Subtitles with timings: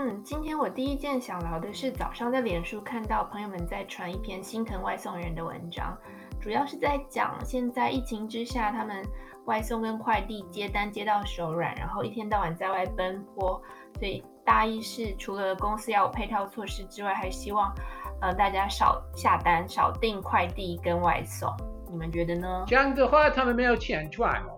[0.00, 5.98] 嗯，今天我第一件想聊的是，早上在脸书看到朋友们在传一篇心疼外送人的文章，
[6.40, 9.04] 主要是在讲现在疫情之下，他们
[9.46, 13.60] 外送跟快递接单接到手软，然后一天到晚在外奔波，
[13.98, 17.74] 所以大意是除了公司要有配套措施之外，还希望
[18.20, 21.52] 呃大家少下单、少订快递跟外送。
[21.90, 22.64] 你们觉得呢？
[22.68, 24.54] 这样的话，他们没有钱赚哦。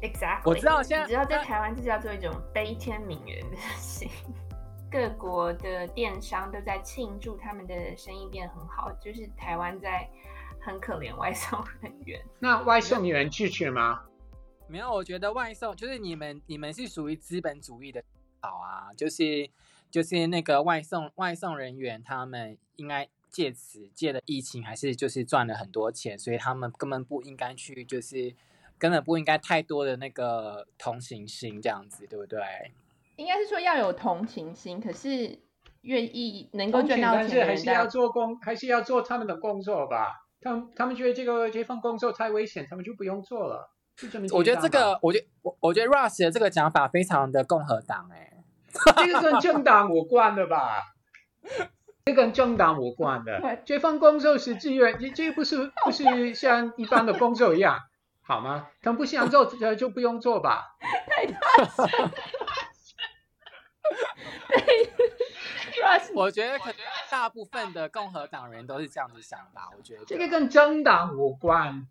[0.00, 4.08] Exactly，我知道现在你知道在台湾这叫做一种悲天悯人的心。
[4.92, 10.06] 各国的电商都在庆祝他们的生意变很好，就是台湾在
[10.60, 12.22] 很可怜外送人员。
[12.38, 14.04] 那外送员拒绝吗？
[14.68, 18.04] 没有，我觉得外送就是你们，你们是属于资本主义的
[18.40, 19.48] 好啊，就是
[19.90, 28.34] 就是那个外送外送人员，他们应该借此借了疫情，还是就是赚了很多钱，所以他们根本不应该去，就是
[28.78, 32.38] 根本不应该太多的那个同情心这样子，对不对？
[33.22, 35.38] 应该是说要有同情心，可是
[35.82, 40.08] 愿意能够赚到钱，但是还是要做工，还是要做他们的工作吧。
[40.40, 43.70] 他们他们觉得这个这份工作太危险，他们就不用做了。
[44.32, 48.32] 我觉得这个，我觉得我我觉得 Russ 的这个讲法非常的共和党哎，
[48.96, 50.82] 这个跟政党无关的吧？
[52.04, 53.60] 这跟政党无关的。
[53.64, 57.78] 这份工作是自愿，这这不是不是像一般的工作一样，
[58.22, 58.66] 好吗？
[58.80, 59.44] 他们不想做，
[59.76, 60.74] 就不用做吧。
[61.06, 62.10] 太大声。
[66.14, 66.76] 我觉得可能
[67.10, 69.68] 大部分的共和党人都是这样子想吧。
[69.76, 71.86] 我觉得这个跟政党无关。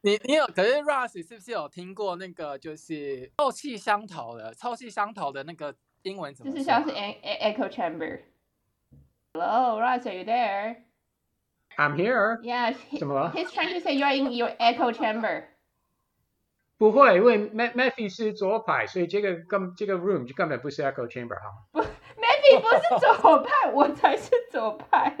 [0.00, 6.52] 你你有，可是 Russ 是不是有听过那个就是臭气相投的臭气相投的那个英文怎么？
[6.52, 8.20] 就是像是 echo chamber。
[9.32, 10.76] Hello, Russ, are you there?
[11.76, 12.40] I'm here.
[12.42, 12.76] Yes.
[12.98, 15.44] 怎么了？He's trying to say you're in your echo chamber.
[16.76, 21.50] 不会，因为 Matthew 是左派，所以这个根这个 room 就根本不是 echo chamber 哈。
[21.72, 25.16] 不，Matthew 不是左派，我才是左派。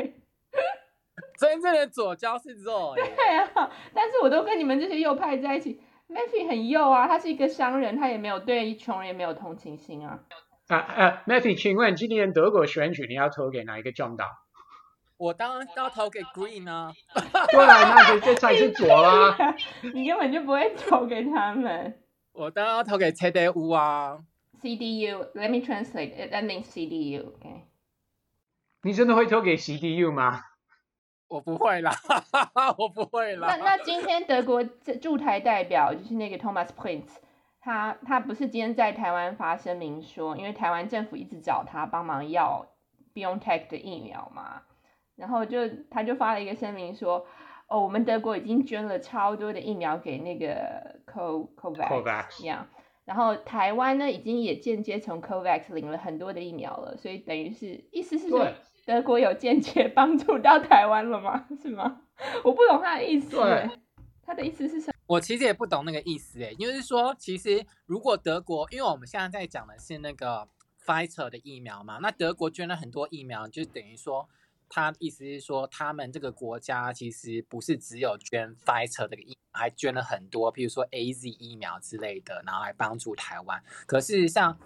[1.38, 2.94] 真正的左交是左。
[2.94, 3.04] 对
[3.36, 5.80] 啊，但是我都跟你们这些右派在一起。
[6.08, 10.20] Matthew 很右啊，他是一个商人，他也没有对穷人也没有同情心啊。
[10.68, 14.28] 啊啊，Matthew，请问今年德国选举你要投给哪一个政党？
[15.24, 16.92] 我当然要投给 Green 啊，
[17.50, 19.34] 对啊，那这这才是左啦。
[19.94, 21.98] 你根本就不会投给他们。
[22.32, 24.18] 我当然要投给 CDU 啊。
[24.60, 27.62] CDU，Let me translate it，that means CDU，OK。
[28.82, 30.42] 你真的会投给 CDU 吗？
[31.28, 31.96] 我不会啦，
[32.76, 33.56] 我不会啦。
[33.56, 37.08] 那那今天德国驻台代表就是那个 Thomas Prince，
[37.62, 42.66] 他他不是今天在台湾发声明说，因为台湾政府一直找他帮忙要
[43.14, 44.60] BioNTech 的疫苗嘛。
[45.16, 47.24] 然后就他就发了一个声明说，
[47.68, 52.66] 哦，我们德国已经捐了超多的疫苗给那个 Co COVAX 一样，
[53.04, 58.46] 然后台湾呢已经也间接从 COVAX 领了很多的疫苗了，所以等于是意思是说
[58.84, 61.46] 德国有间接 帮助到台湾了吗？
[61.62, 62.02] 是吗？
[62.44, 63.36] 我不懂他的意思。
[63.36, 63.70] 对，
[64.22, 64.92] 他的意思是什么？
[65.06, 70.48] 我其实也不懂那个意思诶，因为是说其实如果德国，因为我们现在在讲的是那个
[70.84, 74.28] Pfizer 的疫苗嘛，那德国捐了很多疫苗，就等于说。
[74.68, 83.62] 他意思是说，他们这个国家其实不是只有捐 Pfizer 这个疫苗，还捐了很多，譬如说 AZ 疫苗之类的，然后来帮助台湾。
[83.86, 84.58] 可事实上，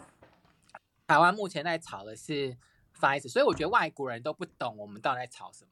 [1.06, 2.56] 台湾目前在炒的是
[2.98, 5.70] Pfizer，所以我觉得外国人都不懂我们到底在炒什么。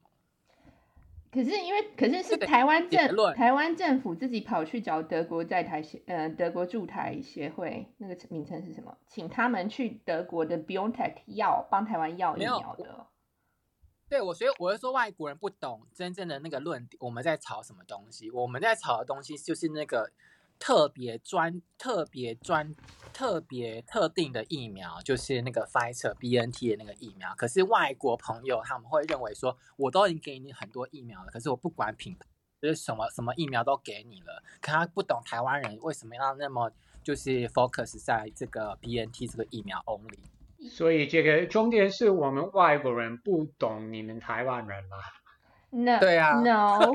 [1.33, 8.97] 可是因为，可是是台湾政台湾政府自己跑去找德国在台协呃德国驻台协会，那个名称是什么？
[9.09, 13.07] 请他们去德国的 BioNTech 要帮台湾要疫苗的。
[14.09, 18.31] 对我，所以我是说外国人不懂真正的那个论点，我们在吵什么东西？
[18.31, 20.13] 我们在吵的东西就是那个
[20.61, 22.73] 特别专、特别专、
[23.13, 27.35] 特别特定的疫苗，就是那个 Pfizer BNT 的那个疫苗。
[27.35, 32.27] 可是外国朋友他们会认为说，我都已经给你很多疫苗了，可是我不管品牌，
[32.63, 34.41] 就是什么什么疫苗都给你了。
[34.61, 36.71] 可他不懂台湾人为什么要那么
[37.03, 40.21] 就是 focus 在这个 BNT 这个疫苗 only。
[40.67, 44.97] 所以这个重点是我们外国人不懂你们台湾人吗
[45.71, 46.93] ？No，对啊，No，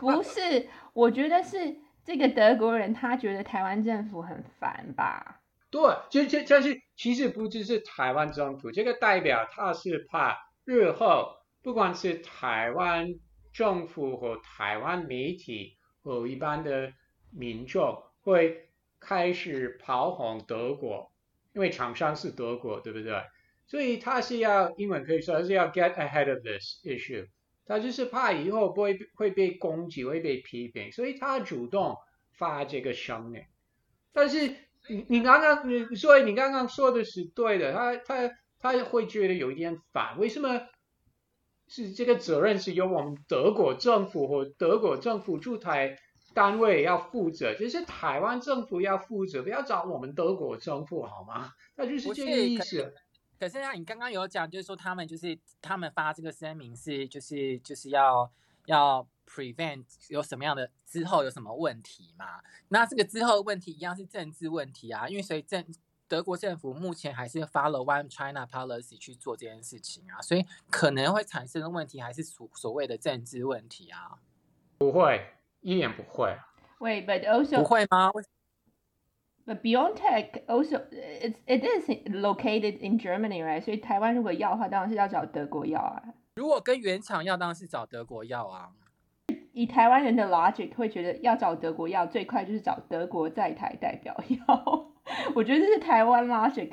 [0.00, 5.40] 不是，我觉得是这个德国人他觉得台湾政府很烦吧？
[5.70, 5.80] 对，
[6.10, 13.08] 这这这是其实不只是台湾政府，这个代表他是怕日后不管是台湾
[13.52, 16.92] 政府和台湾媒体和一般的
[17.30, 18.68] 民众会
[18.98, 21.11] 开始炮轰德国。
[21.54, 23.22] 因为厂商是德国，对不对？
[23.66, 27.26] 所以他是要英文可以说他是要 get ahead of this issue，
[27.64, 31.96] 他就是怕以后不会会被攻击，会被批评，所以他主动
[32.32, 33.44] 发这个声明。
[34.12, 34.48] 但是
[34.88, 40.60] 你你刚刚你所以你刚刚说的是对的，他他他会觉得有一点烦，为什么
[41.68, 45.96] 是这个责任是由我们德国政府和德国政府驻台
[46.34, 51.52] 单位要负责，就是台湾政府要负责，不要找我们德国政府好吗？
[51.76, 52.94] 那就是这个意思。
[53.38, 58.30] 可是啊，你刚刚有讲，就是说他们就是他们发这个声明是就是就是要
[58.66, 62.40] 要 prevent 有什么样的之后有什么问题嘛？
[62.68, 65.64] 那这个之后的问题一样是政治问题啊，因为所以政
[66.06, 74.18] 德国政府目前还是 follow One China policy 去做这件事情啊，所以可能会产生的问题还是所所谓的政治问题啊。
[74.78, 75.26] 不会，
[75.62, 76.36] 一点不会。
[76.78, 78.12] Wait, but also 不会吗
[79.46, 83.62] ？But beyond tech, also it it is located in Germany, right?
[83.62, 86.02] 所以台湾如果要的话，当然是要找德国要啊。
[86.36, 88.70] 如果跟原厂要，当然是找德国要啊。
[89.52, 94.92] 以台湾人的 logic 会觉得要找德国要最快就是找德国在台代表药。
[95.34, 96.72] 我觉得这是台湾 logic。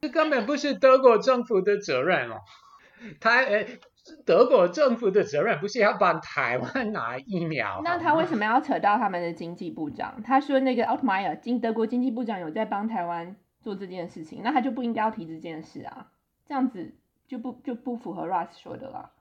[0.00, 2.40] 这根本不是德国政府的责任哦。
[3.20, 3.78] 台诶。
[4.24, 7.80] 德国政府的责任不是要帮台湾拿疫苗？
[7.84, 10.22] 那他为什么要扯到他们的经济部长？
[10.22, 16.08] 他说那个奥特迈尔经德国经济部长有在帮台湾做这件事情，那他就不应该要提这件事啊？
[16.46, 16.94] 这样子
[17.28, 19.12] 就不就不符合 Russ 说的了。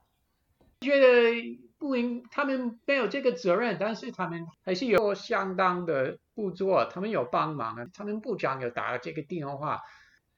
[0.81, 7.85] 觉得不应，他们没有这个责任，但是他们还是有相当的工作，他们有帮忙啊。
[7.93, 9.81] 他们部长有打了这个电话。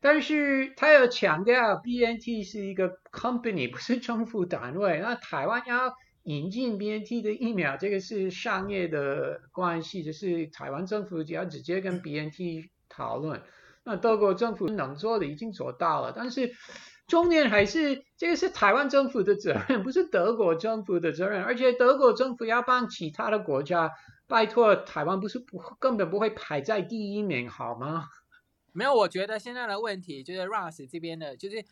[0.01, 4.99] 但是他有强调，BNT 是一个 company，不是政府单位。
[4.99, 5.93] 那台湾要
[6.23, 13.43] 引进 BNT 的疫苗，这个是商业的关系，就是台湾政府只要直接跟 BNT 讨论。
[13.83, 16.51] 那德国政府能做的已经做到了，但是
[17.07, 21.43] 重点还是这个是台湾政府的责任，不是德国政府的责任。
[21.43, 23.91] 而且德国政府要帮其他的国家，
[24.27, 28.05] 拜托台湾不是不根本不会排在第一名，好吗？
[28.73, 31.63] 没有，我觉得现在的问题就是 Russ 这边的，就是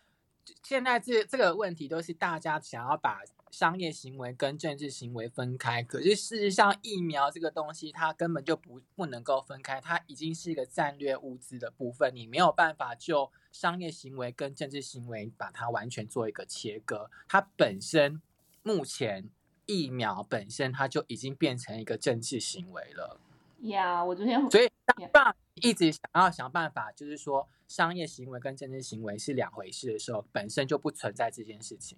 [0.63, 18.21] 现在这这个问题都是大家想要把商业行为跟政治行为分开，可是事实上疫苗这个东西它根本就不不能够分开，它已经是一个战略物资的部分，你没有办法就商业行为跟政治行为把它完全做一个切割，它本身
[18.61, 19.29] 目前
[19.65, 23.19] 疫苗本身它就已经变成一个政治行为了。
[23.61, 24.69] 呀，yeah, 我昨天所以
[25.11, 31.97] 当一直想要想办法，就是说商业行为跟政治行为是两回事的时候，本身就不存在这件事情。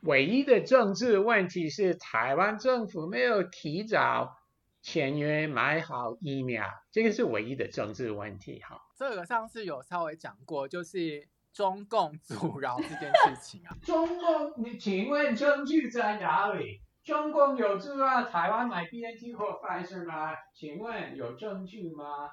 [0.00, 4.36] 唯一的政治问题是台湾政府没有提早
[4.82, 8.60] 签约买好疫苗，这个是唯一的政治问题。
[8.60, 13.76] 哈，这个上次有稍微讲过，就是中共阻挠这件事情啊。
[13.82, 16.82] 中共，你请问证据在哪里？
[17.02, 20.32] 中共有阻挠台湾买 BNT 或 Pfizer 吗？
[20.52, 22.28] 请问有证据吗？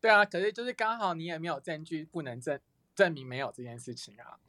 [0.00, 2.58] 对啊，可是就是刚好你也没有证据，不能证
[2.94, 4.38] 证明没有这件事情啊。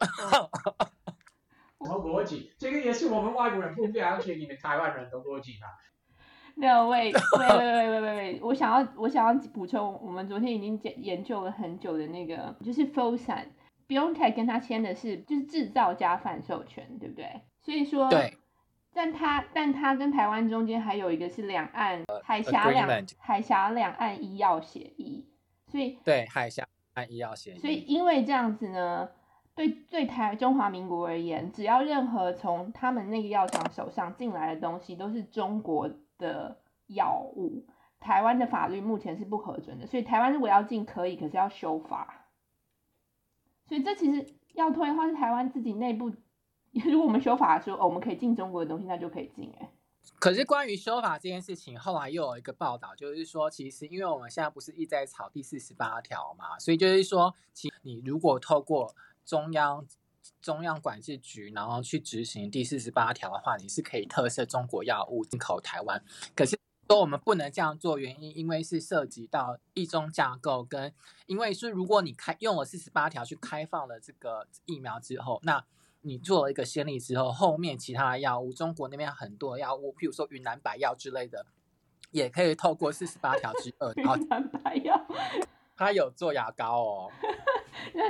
[1.80, 2.52] 什么逻辑？
[2.58, 5.68] 这个也是我们外国人不了解你们台湾人的逻辑啊。
[6.56, 13.46] No wait wait wait wait wait wait，我想要我想要补充，我们昨天已经研研究了很久的那个，就是 Fosun
[13.88, 17.42] BioNTech 跟他签的是就是制造加贩售权，对不对？
[17.60, 18.38] 所以说对。
[18.96, 25.26] 但他但他跟台湾中间还有一个是两岸海峡两、uh, 海峡两岸医药协议，
[25.66, 26.64] 所以对海峡
[26.94, 29.10] 岸医药协议，所以因为这样子呢，
[29.56, 37.66] 对对台中华民国而言，只要任何从他们那个药厂手上进来的东西都是中国的药物，
[37.98, 42.28] 台湾的法律目前是不核准的，所以台湾如果要进可以，可是要修法，
[43.66, 46.12] 所以这其实要推的话是台湾自己内部。
[46.90, 49.70] 如果我们修法说，哦，我们可以进中国的东西，那就可以进哎。
[50.20, 59.86] 可是关于修法这件事情，后来又有一个报道，就是说，其实因为我们现在不是一直在炒第四十八条嘛，所以就是说，其你如果透过中央
[60.42, 66.02] 中央管制局，然后去执行第四十八条的话，你是可以特赦中国药物进口台湾。
[66.34, 70.92] 可是说我们不能这样做，原因因为是涉及到一中架构，跟
[71.26, 75.64] 因为是如果你开用了四十八条去开放了这个疫苗之后，那
[76.06, 81.46] 你做了一个先例之后，后面其他的药物，中国那边很多药物，譬如说云南白药之类的，
[82.10, 83.90] 也可以透过四十八条之二。
[83.96, 85.06] 云南白药，
[85.74, 87.10] 他有做牙膏哦。
[87.94, 88.02] 那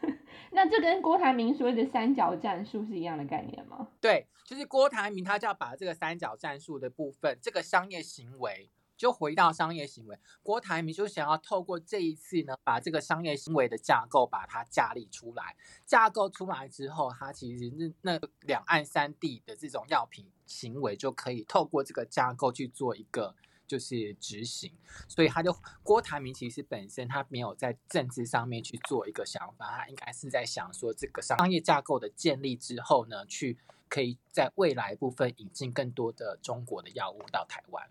[0.51, 3.89] 那这跟郭台铭说的三角战术是一样的概念吗？
[4.01, 8.69] 对，就是郭台铭他就要把这个三角战术的部分，这个商业行为。
[8.97, 15.57] 就回到商业行为，郭台铭就想要透过这一次呢，把这个商业行为的架构把它架立出来。
[15.85, 23.35] 架构出来之后，他其实那那两岸三地的这种药品行为就可以透过这个架构去做一个
[23.67, 24.73] 就是执行，
[25.09, 33.59] 所以他就郭台铭其实本身他没有在政治上面去做一个想法，他应该是在想说这个商业架构的建立之后呢，去
[33.89, 37.89] 可以在未来部分引进更多的中国的药物到台湾，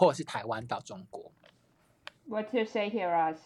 [0.00, 1.30] 或者是台湾到中国。
[2.26, 3.36] What's your say here, Ross？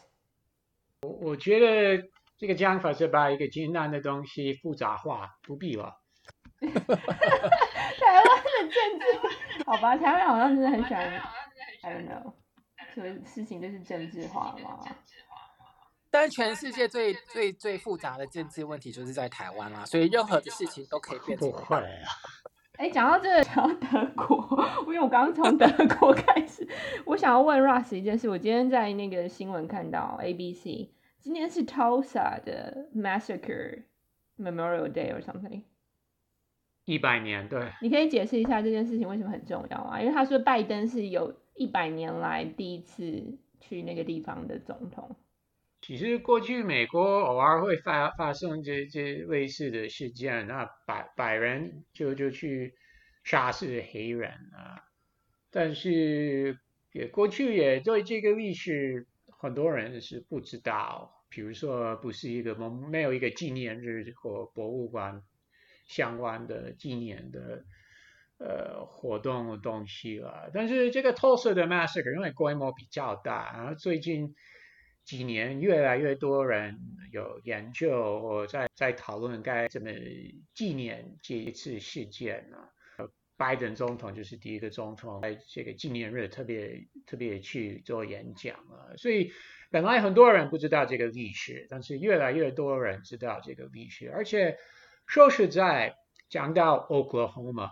[1.02, 2.08] 我我觉得
[2.38, 5.98] 这个讲法是把一个简单的东西复杂化，不必了。
[6.60, 6.78] 台湾
[8.44, 9.04] 的政治，
[9.66, 11.20] 好吧，台湾好像真的很喜欢
[11.82, 12.32] ，I don't know，
[12.94, 14.78] 什么事情都是政治化嘛。
[16.12, 21.50] 但全世界最最最复杂的政治问题就是在台湾啦，所以任何的事情都可以变成。
[21.50, 22.08] 不会啊。
[22.76, 25.66] 哎，讲到这个，讲到德国，因为我刚刚从德
[25.96, 26.66] 国开始，
[27.04, 28.28] 我想要问 Russ 一件事。
[28.28, 30.88] 我今天在那个新闻看到 ABC，
[31.20, 33.82] 今天是 Tulsa 的 Massacre
[34.36, 35.62] Memorial Day or something。
[36.84, 37.70] 一百年，对。
[37.80, 40.00] 你可以解释一下这件事情为什么很重要吗？
[40.00, 45.14] 因为他说拜登是有一百年来第一次去那个地方的总统。
[45.86, 52.72] 其实过去美国偶尔会发发生这这类似的事件，那白白人就就去
[53.22, 54.80] 杀死黑人啊。
[55.50, 56.58] 但是
[56.90, 65.20] 也过去也对这个历史很多人是不知道，比如说不是一个没有一个纪念日或博物馆
[65.86, 67.62] 相关的纪念的
[68.38, 70.50] 呃活动的东西了。
[70.54, 74.34] 但是这个 Tulsa 的 Massacre 因为规模比较大，然后最近。
[75.04, 76.78] 几年，越来越多人
[77.12, 79.90] 有研究或在在讨论该怎么
[80.54, 82.56] 纪念这一次事件呢？
[83.36, 88.96] 拜登总统就是第一个总统在这个纪念日特别特别去做演讲啊。
[88.96, 89.30] 所以
[89.70, 94.10] 本来很多人不知道这个历史，但是越来越多人知道这个历史。
[94.10, 94.56] 而且
[95.06, 95.96] 说实在，
[96.30, 97.70] 讲到 Oklahoma，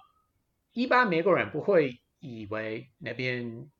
[0.72, 3.70] 一般美国人不会以为那边。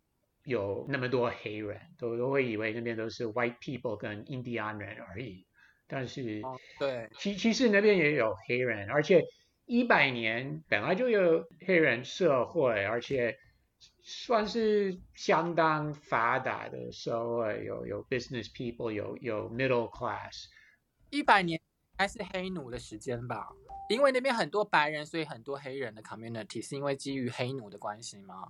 [0.45, 5.47] 有那么多黑人，都都会以为那边都是 white people 跟印第安人而已。
[5.87, 9.23] 但是，哦、对，其其实那边也有黑人，而且
[9.67, 13.37] 一百年本来就有黑人社会，而且
[14.03, 20.47] 算是相当发达的社会，有有 business people，有有 middle class。
[21.11, 21.61] 一百年
[21.99, 23.49] 还是黑奴的时间吧？
[23.91, 28.49] 因为那边很多白人，所以很多黑人的 community 是因为基于黑奴的关系吗？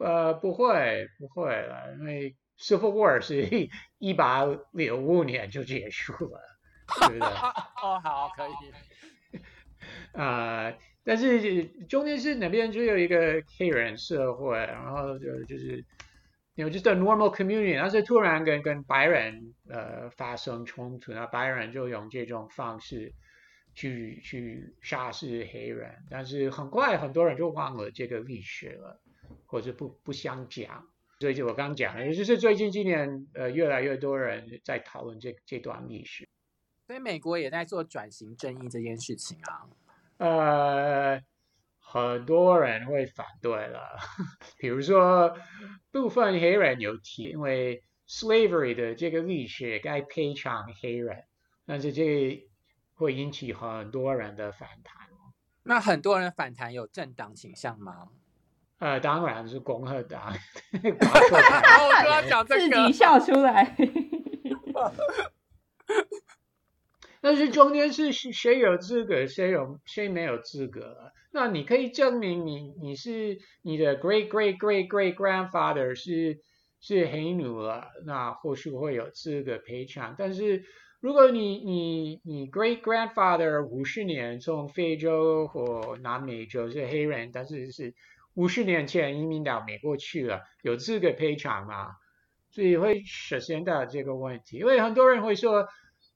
[0.00, 6.40] 呃，不会，不会了，因为 Civil War 是一八六五年就结束了，
[7.06, 7.28] 对不对？
[7.82, 8.52] 哦，好，可以。
[10.12, 15.84] 啊、呃，但是中间是那边就有一个黑人社会，然后就就是
[16.54, 23.12] 有就是 normal community，但是突然跟跟白人呃发生冲突，那白人就用这种方式
[23.74, 28.98] 去去杀死黑人，但是很快很多人就忘了这个历史了。
[29.46, 30.86] 或者不不相讲，
[31.18, 36.28] 所以就我刚讲的，也就是最近几年，呃，越来越多人在讨论这这段历史。
[36.86, 39.68] 所以美国也在做转型正义这件事情啊。
[40.16, 41.22] 呃，
[41.78, 43.96] 很多人会反对了，
[44.58, 45.36] 比如说
[45.90, 51.24] 部分黑人有提，因为 slavery 的这个历史该赔偿黑人，
[51.64, 52.46] 但是这
[52.94, 55.08] 会引起很多人的反弹。
[55.62, 58.08] 那很多人反弹有政党倾向吗？
[58.80, 60.32] 呃，当然是共和党。
[60.72, 63.76] 我就要讲这个，自己笑出来。
[67.20, 71.12] 但是中间是谁有资格，谁有谁没有资格？
[71.30, 76.40] 那你可以证明你你是你的 great great great great grandfather 是
[76.80, 80.14] 是黑奴了，那或许会有资格赔偿。
[80.16, 80.64] 但是
[81.00, 87.94] 如果你你你 great grandfather 五十年从非洲或南美洲是黑人，但是是。
[88.34, 91.96] 五十年前移民到美国去了，有资格赔偿吗？
[92.50, 95.68] 所以会实现到这个问题，因为很多人会说，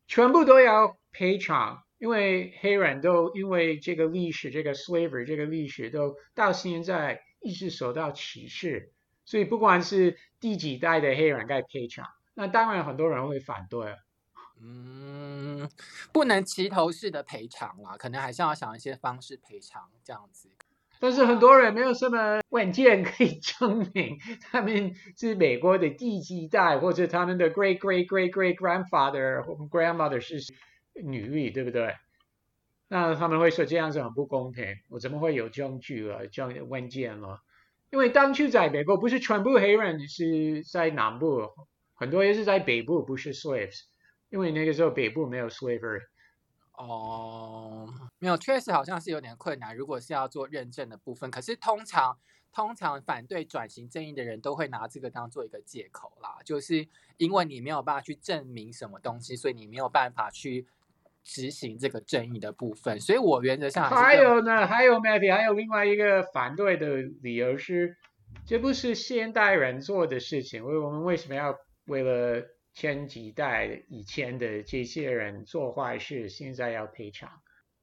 [0.08, 8.92] 全部都要赔偿，因为黑人都因为这个历史，这个 slavery 这个历史都到现在一直受到歧视，
[9.24, 13.94] 所以不管是第几代的黑人该赔偿，那当然很多人会反对。
[14.60, 15.68] 嗯，
[16.12, 20.48] 不能齐头式的赔偿啦，可能还是要想一些方式赔偿这样子。
[21.04, 30.38] 但是很多人没有什么文件可以证明他们是美国的第几代，或者他们的 great great great great grandfather 或 grandmother 是
[30.94, 31.94] 女的，对不对？
[32.88, 34.64] 那他们会说这样子很不公平。
[34.88, 37.40] 我怎么会有证据了，证文件了？
[37.90, 41.50] 因为当初在美国不是全部黑人是在南部，
[41.92, 43.82] 很多也是在北部，不是 slaves。
[44.30, 46.00] 因为那个时候北部没有 slavery。
[46.76, 47.88] 哦，
[48.18, 49.76] 没有，确实好像是有点困难。
[49.76, 52.18] 如果是要做认证的部分，可是通常
[52.52, 60.66] 通常反对转型正义的人都会拿这个当做一个借口啦，就是因为你没有办法去证明什么东西，所以你没有办法去
[61.22, 62.98] 执行这个正义的部分。
[63.00, 67.96] 所以我原则上还有呢，还有 Matthew，还有另外一个反对的理由是，
[68.46, 77.30] 这不是现代人做的事情，为我们为什么要为了前几代以前的这些人做坏事，现在要赔偿？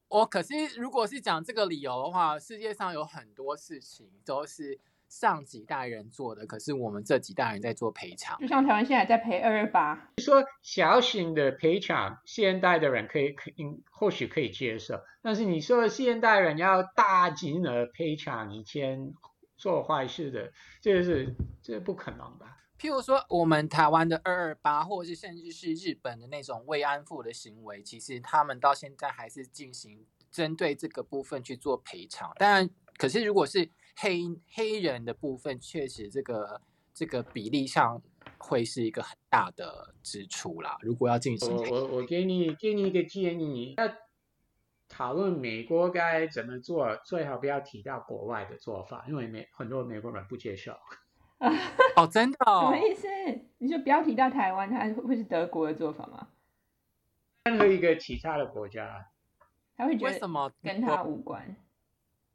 [0.10, 8.38] 我、哦、可是，如果是讲这个理由的话，世界上有很多事情都是上几代人做的，可是我们这几代人在做赔偿。
[8.40, 13.50] 就像台湾现在在赔二二八，说小型的赔偿，现代的人可以可
[13.90, 19.14] 或许可以接受，但是你说现代人要大金额赔偿以前
[19.56, 21.34] 做坏事的，这个是
[21.64, 22.58] 这个不可能吧？
[22.82, 32.34] 譬如说，我们台湾的二二八，或者是甚至是日本的那种慰安妇的行为，其实他们到现在还是进行针对这个部分去做赔偿。
[32.38, 34.22] 当然，可是如果是黑
[34.52, 36.60] 黑人的部分，确实这个
[36.92, 38.02] 这个比例上
[38.40, 40.80] 会是一个很大的支出啦。
[40.82, 43.88] 如果要进行，我我我给你给你一个建议，要
[44.90, 50.74] 讨论美国该怎么做，最好不要提到国外的做法，因为美很多美国人不接受。
[51.98, 52.38] 哦，真的？
[52.46, 52.62] 哦？
[52.62, 53.08] 什么意思？
[53.58, 56.28] 你说不要提到台湾，它会是德国的做法吗？
[57.46, 59.08] 任何一个其他的国家，
[59.76, 61.56] 他会觉得什么跟他无关？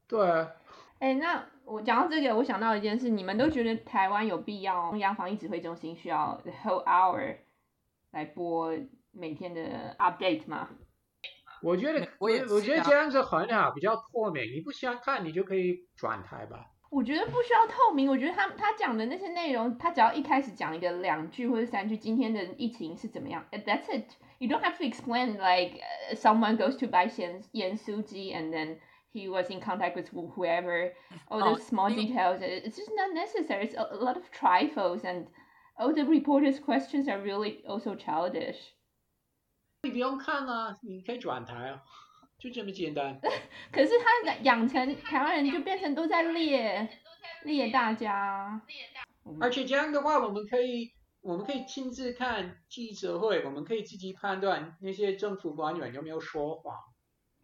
[0.07, 0.51] 对啊。
[0.99, 7.37] 哎、欸，那我讲到这个，我想到一件事，你们都觉得台湾有必要中央防疫指挥中心需要 the whole hour
[8.11, 8.75] 来播
[9.11, 10.69] 每天的 update 吗？
[11.61, 14.43] 我觉得，我我觉得这样子很好，比较透明。
[14.53, 16.71] 你不想看，你就可以转台吧。
[16.90, 24.12] 我觉得不需要透明，我觉得他他讲的那些内容，他只要一开始讲一个两句或者三句，今天的疫情是怎么样，That's it.
[24.38, 25.80] You don't have to explain like
[26.14, 28.78] someone goes to buy 盐盐酥鸡 and then
[29.12, 30.92] he was in contact with whoever.
[31.28, 32.40] All those small details.
[32.40, 33.68] It's just not necessary.
[33.68, 35.28] It's a lot of trifles and
[35.78, 38.58] all the reporters' questions are really also childish.
[39.82, 41.82] 你不用看啊，你可以转台啊。
[42.37, 43.19] 就这么简单。
[43.71, 46.87] 可是他养成台湾人就变成都在猎
[47.43, 48.61] 猎大家。
[49.41, 56.75] 而且这样的话，我们可以我们可以亲自看记者会，我们可以自己判断那些政府官员有没有说谎。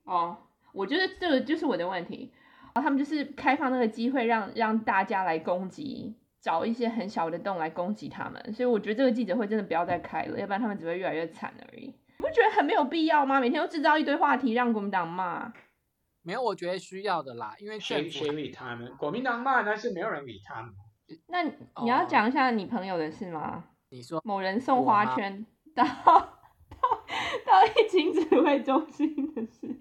[0.04, 0.38] 哦，
[0.74, 2.32] 我觉得这个就是我的问题。
[2.76, 8.54] 然后他们就是开放那个机会让，让让大家来攻击，找一些很小的洞来攻击他们。
[8.54, 11.94] 所以我觉得这个记者会真的不要再开了，要不然他们只会越来越惨而已。
[12.26, 13.38] 不觉得很没有必要吗？
[13.42, 15.52] 每天都制造一堆话题让国民党骂。
[16.22, 18.96] 没有，我觉得需要的啦，因为谁谁理他们？
[18.96, 20.74] 国民党骂，但是没有人理他们。
[21.28, 23.66] 那你要讲一下你朋友的事吗？
[23.90, 26.20] 你说某人送花圈到 到
[27.46, 29.76] 到疫情指挥中心的事。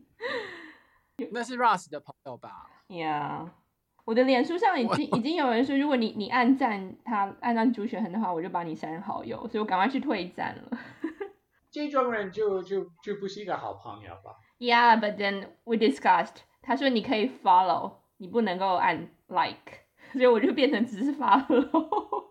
[1.30, 3.48] 那是 Russ 的朋友吧？Yeah，
[4.04, 10.78] 我的脸书上已经已经有人说，如果你你按赞他按赞朱学恒的话，我就把你删好友，所以我赶快去退赞了。
[11.72, 16.42] 这种人就就就不是一个好朋友吧？Yeah, but then we discussed.
[16.60, 22.30] 他说你可以 follow，你不能够按 like，所以我就变成只是 follow。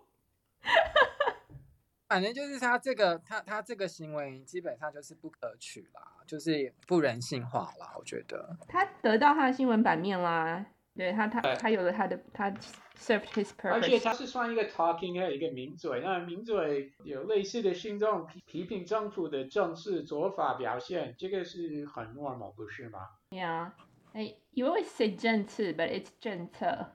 [2.08, 8.56] 反正就是他这个他他这个行为基本上就是不可取啦，就是不人性化啦，我觉得。
[8.68, 10.66] 他得到他的新闻版面啦。
[10.94, 12.52] 对他，他他有了他的他
[12.98, 13.72] served his purpose。
[13.72, 23.72] 而且他是算一个 talking head，一个名嘴，那名嘴有类似的行动，批评政府的政治做法表现，这个是很 normal，不是吗？Yeah，
[24.14, 26.92] 哎，you always say 政策，but it's 政策。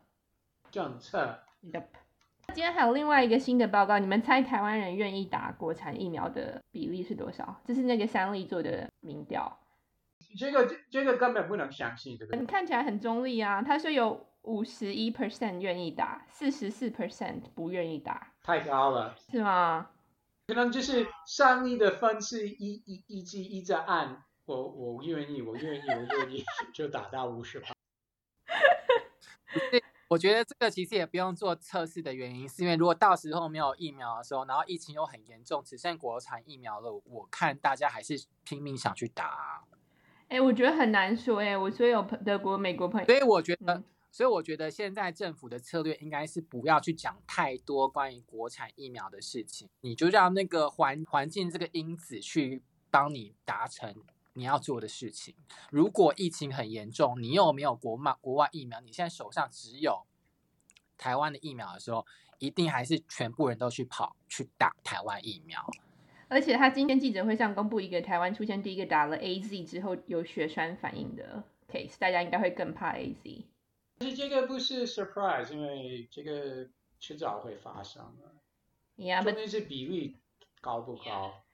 [0.70, 1.40] 政策。
[1.62, 1.84] Yep。
[2.54, 7.60] 今天还有另外一个新的报告，你们猜台湾人愿意打国产疫苗的比例是多少？
[7.64, 9.58] 这是那个三立做的民调。
[10.38, 12.40] 这个这个根本不能相信，对不对？
[12.40, 13.62] 你看起来很中立啊。
[13.62, 19.90] 他说有五十一 percent 愿意打，四十四 percent 不愿意打，太高了，是吗？
[20.48, 27.72] 可能就是上亿的分是一一一直一直按，我我愿意，我愿意，我愿意， 就打到五十趴。
[30.08, 39.64] 我觉得这个其实也不用做测试的原因，是因为如果到时候没有疫苗的时候，然后疫情又很严重，只剩国产疫苗了，我看大家还是拼命想去打。
[40.28, 53.94] 哎、欸，我觉得很难说哎，我所有德国、美国朋友，所以我觉得，嗯、所以我觉得现在政府的策略应该是不要去讲太多关于国产疫苗的事情，你就让那个环环境这个因子去帮你达成
[54.32, 55.34] 你要做的事情。
[55.70, 60.06] 如果疫情很严重，你又没有国外国外疫苗，你现在手上只有
[60.98, 62.04] 台湾的疫苗的时候，
[62.38, 65.64] 一定还是全部人都去跑去打台湾疫苗。
[66.28, 73.44] 而且他今天记者会上公布一个台湾出现第一个打了 AZ 之后有血栓反应的 case，大家应该会更怕 AZ。
[73.98, 78.34] 但是这个不是 surprise，因为这个迟早会发生的。
[78.96, 80.16] Yeah, 是比例
[80.60, 81.44] 高不高？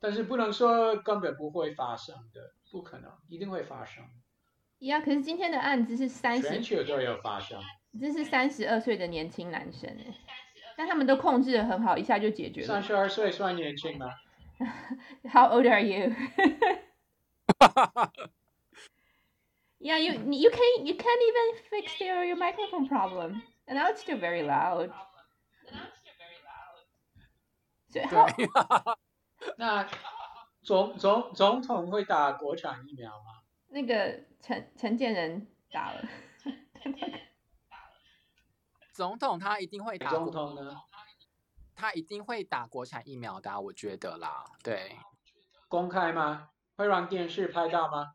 [0.00, 4.04] 但是不能说根本不会发生的，不可能，一定会发生。
[4.80, 7.58] 呀，可是今天的案子是三十，全球都有发生。
[7.98, 10.14] 这是三十二岁的年轻男生哎，
[10.76, 12.66] 但他们都控制的很好，一下就解决了。
[12.66, 14.06] 三十二岁算年轻吗
[15.32, 16.12] ？How old are you?
[19.78, 24.00] Yeah, you you can't you can't even fix your your microphone problem, and now it's
[24.00, 24.90] still very loud.
[27.92, 28.04] 对，
[29.58, 29.86] 那
[30.62, 33.42] 总总总统会打国产疫苗吗？
[33.68, 36.02] 那个陈陈建仁打了。
[38.94, 40.08] 总统他一定会打。
[40.08, 40.80] 总统呢？
[41.74, 44.44] 他一定会打国产疫苗的，我觉得啦。
[44.62, 44.96] 对。
[45.66, 46.50] 公开吗？
[46.76, 48.14] 会让电视拍到吗？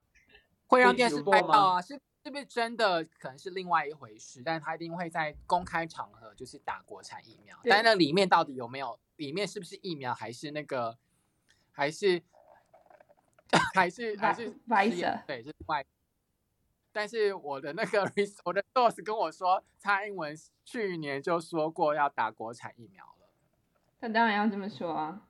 [0.68, 1.82] 会让电视拍到啊？
[1.82, 3.04] 是是不是真的？
[3.04, 4.42] 可能是另外一回事。
[4.42, 7.60] 但是他一定会在公开场合就是打国产疫苗。
[7.66, 8.98] 但那里面到底有没有？
[9.18, 10.14] 里面是不是疫苗？
[10.14, 10.98] 还是那个？
[11.72, 12.24] 还是？
[13.74, 14.58] 还 是还是？
[14.68, 15.20] 外色？
[15.28, 15.86] 对，是外。
[16.92, 18.02] 但是我的那个
[18.44, 23.30] 我的 source 跟我说，蔡英文去年就说过要打国产疫苗了。
[24.00, 25.22] 他当然要这么说啊。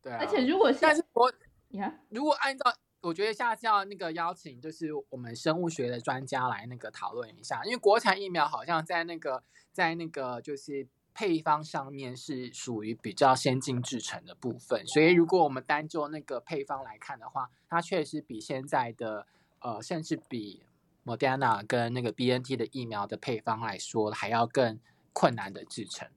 [0.00, 0.18] 对啊。
[0.20, 1.32] 而且如果是，但是我
[1.70, 1.94] ，Yeah?
[2.10, 19.26] 如果按照，我觉得下次要那个邀请，就是我们生物学的专家来那个讨论一下，因为国产疫苗好像在那个在那个就是配方上面是属于比较先进制成的部分，所以如果我们单就那个配方来看的话，它确实比现在的。
[19.60, 20.62] 呃，甚至比
[21.04, 24.78] Moderna 跟那个 BNT 的疫苗的配方来说，还要更
[25.12, 26.08] 困难的制成。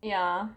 [0.00, 0.10] 对。
[0.10, 0.56] 呀，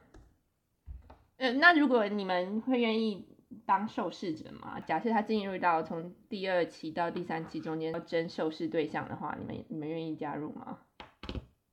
[1.38, 3.26] 呃，那如果你们会愿意
[3.66, 4.80] 当受试者吗？
[4.80, 10.80] 假设他进入到从第二期到第三期中间要征受试对象的话，你们你们愿意加入吗？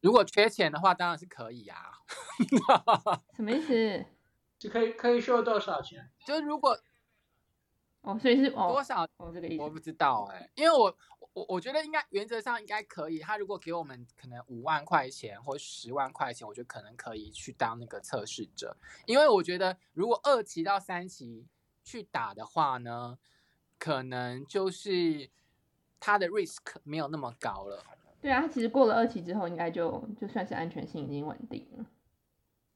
[0.01, 1.79] 如果缺钱的话，当然是可以啊。
[3.37, 4.05] 什么意思？
[4.59, 6.09] 就可以可以收多少钱？
[6.25, 6.79] 就如果。
[8.03, 9.05] 哦，所以是哦多少？
[9.17, 10.95] 哦，这个意思我不知道哎、欸，因为我
[11.35, 13.21] 我我觉得应该原则上应该可以。
[13.21, 18.77] 他如果给我们可能五万块钱或十万块钱，我觉得可能可以去当那个测试者。
[19.07, 21.47] 因为我觉得如果二期到三期
[21.85, 23.19] 去打的话呢，
[23.79, 25.31] 可能就是
[26.01, 27.85] 他的 risk 没有那么高了。
[28.21, 31.87] 对啊，他其实过了二期之后，应该就就算是安全性已经稳定了。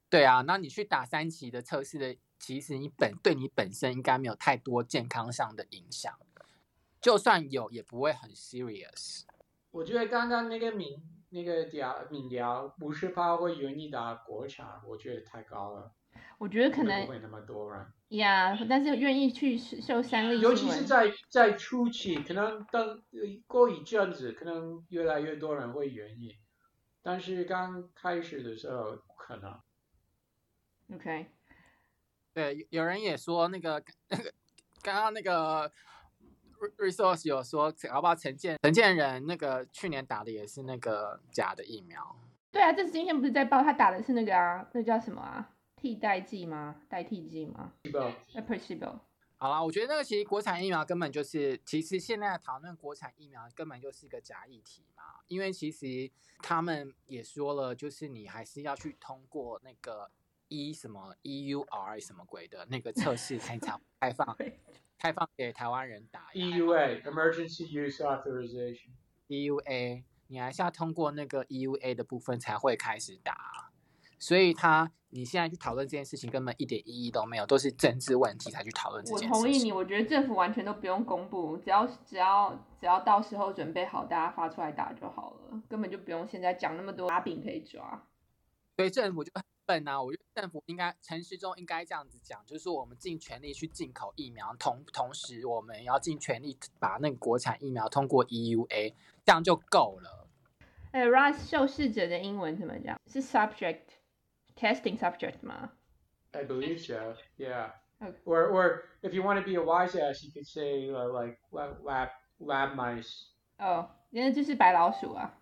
[0.09, 2.17] 对啊，那你去打三期的测试的。
[2.39, 6.13] 其实你本对你本身应该没有太多健康上的影响，
[7.01, 9.23] 就算有也不会很 serious。
[9.71, 15.93] 我觉得刚刚那个民那个调民调五十趴会愿意打国产，我觉得太高了。
[16.39, 17.87] 我觉得可能不会那么多人。
[18.09, 23.03] 呀，yeah, 但是愿意去受三例，尤其是在在初期，可能等
[23.47, 26.37] 过一阵子，可能越来越多人会愿意，
[27.03, 29.61] 但是刚开始的时候不可能。
[30.95, 31.27] OK。
[32.37, 34.31] 对，有人也说那个那个
[34.83, 35.73] 刚刚那个
[36.77, 38.15] resource 有说，好不好？
[38.15, 42.15] 陈建陈建仁那个去年打的也是那个假的疫苗。
[42.53, 45.55] 对啊，这是今天不是在报他打的是那个啊，那叫什么啊？
[45.77, 46.83] 替代剂吗？
[46.91, 47.73] 代替剂吗
[48.47, 48.99] ？placebo。
[49.39, 56.11] 好啦，我觉得那个其实国产疫苗根本就是，其实现在讨论国产疫苗根本就是一个假议题嘛，因为其实
[56.43, 60.11] 他们也说了，就是你还是要去通过那个。
[60.49, 64.37] E 什么 EUR 什么鬼的那个测试才才 开放
[64.99, 66.29] 开放给台湾人打。
[66.35, 68.91] EUA Emergency Use Authorization。
[69.29, 73.71] EUA 你还是要通过那个 EUA 的部分才会开始打，
[74.19, 79.31] 所以他你现在去讨论这件事情根本一点意义都没有，都是政治问题才去讨论这件事情。
[79.31, 88.07] 我同意你，我觉得政府完全都不用公布，只要只要只要到时候准备好，大家发出来打就好了，根本就不用现在讲那么多把柄可以抓。
[88.77, 89.33] 所以政府就。
[89.67, 100.29] 本啊，我觉得政府应该陈时中应该这样子讲，就是我们尽全力去进口疫苗，同同时我们要尽全力把那个国产疫苗通过 EUA，这样就够了。
[100.93, 102.99] 哎，Ross 受试者的英文怎么讲？
[103.07, 103.83] 是 subject
[104.55, 105.73] testing subject 吗
[106.31, 107.17] ？I believe so.
[107.37, 107.73] Yeah.
[107.99, 108.15] Okay.
[108.25, 112.11] Or or if you want to be a wise ass, you could say like lab
[112.39, 113.27] lab mice.
[113.59, 115.39] 哦，因为这是白老鼠啊。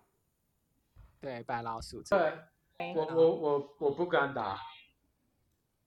[1.21, 2.01] 对，白老鼠。
[2.03, 2.33] 对。
[2.95, 4.59] 我我我我不敢打。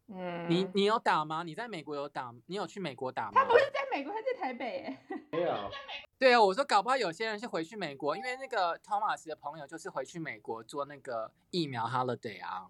[0.07, 1.43] 嗯，你你有打吗？
[1.43, 2.35] 你在美国有打？
[2.47, 3.33] 你有去美国打吗？
[3.35, 4.97] 他不是在美国，他在台北。
[5.31, 5.71] 没有。
[6.19, 12.69] 对啊，我说搞不好有些人是回去美国，因为那个 Thomas 的朋友就是回去美国做那个疫苗 holiday 啊。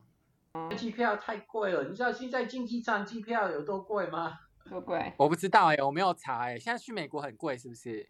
[0.76, 4.40] 机票太贵了，你知道现在经济舱机票有多贵吗？
[4.68, 5.12] 多贵？
[5.16, 6.58] 我不知道哎、欸，我没有查哎、欸。
[6.58, 8.08] 现在去美国很贵是不是？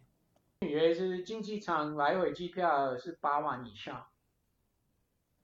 [0.61, 4.07] 纽约是经济舱来回机票是八万以上。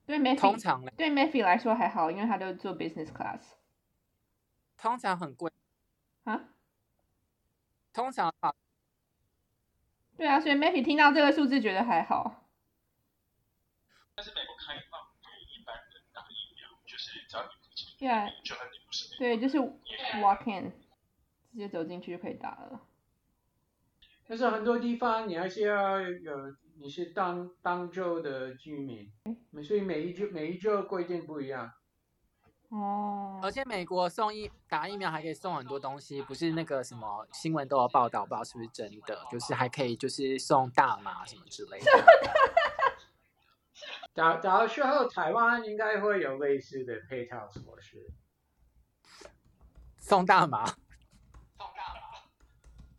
[0.06, 3.42] 对 Matthew 通常对 Matthew 来说还好，因为他都坐 business class。
[4.78, 5.52] 通常很贵
[6.26, 6.50] 啊？
[7.92, 8.54] 通常啊。
[10.18, 12.46] 对啊，所以 Matthew 听到这个数字觉得还好。
[14.14, 19.58] 但是美国开放给一般人打疫苗，就是只要你付钱，对啊，就算你不是，对，就是
[20.22, 20.72] walk in，
[21.52, 22.80] 直接走进去就可以打了。
[24.28, 29.12] 但是很多地方你还是要有，你是当当州的居民，
[29.64, 31.72] 所以每一州每一州规定不一样。
[32.70, 33.40] 哦。
[33.42, 41.86] 而且美国送疫打疫苗还可以送很多东西，不是那个什么新闻都有报道，不知道是不是真的，就是还可以就是送大麻什么之类的。
[44.14, 48.12] 打打的时候，台湾应该会有类似的配套措施。
[49.98, 50.66] 送大麻。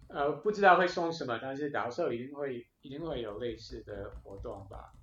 [0.09, 4.95] 呃，不知道会送什么，但是到时候一定会一定会有类似的活动吧。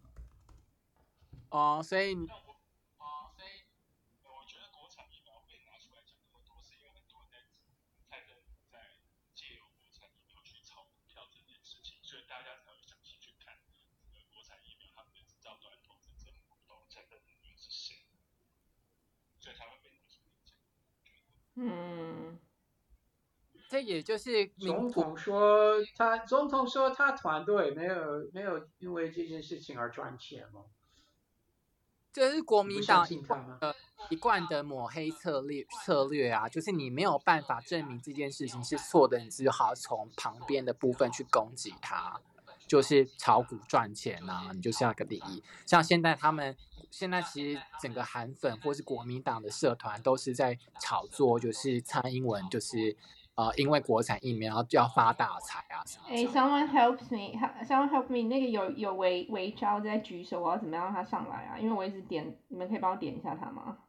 [1.50, 3.68] 哦，所以，哦，所以，
[4.24, 7.44] 我觉得国产疫苗被拿出来讲那么多，是因为很多人
[8.08, 8.40] 在在
[8.72, 9.04] 在在
[9.36, 13.60] 借由国产疫苗去炒票这件事情，所以大家才会详细去看
[14.16, 18.08] 这个国产疫苗他们的制造端、投资者、股东、承担人员是谁，
[19.44, 20.56] 所以才会被拿出来讲。
[21.60, 22.23] 嗯。
[23.74, 30.62] 这也就是总统说他总统说他团队没有没有因为这件事情而赚钱吗？
[32.12, 33.76] 这是国民党一贯的
[34.12, 42.22] 一贯的抹黑策略策略啊，就是你没有办法证明这件事情是错的，你只好从旁边的部分去攻击他，
[42.68, 45.44] 就是炒股赚钱啊，你就是要个利益。
[45.66, 46.56] 像现在他们
[46.92, 52.96] 现在其实整个韩粉或是国民党的社团都是在炒作，就是蔡英文就是。
[53.36, 55.82] 呃，因为国产疫苗就要发大财啊！
[56.08, 61.58] 哎，Someone helps me，Someone help me，那个有有微微招在举手，我要怎么样让他上来啊？
[61.58, 63.80] 因为我一直点，你们可以帮我点一下他吗？